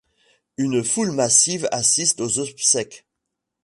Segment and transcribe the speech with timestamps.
[0.57, 3.05] Une foule massive assiste aux obsèques.